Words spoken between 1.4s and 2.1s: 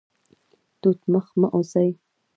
اوسئ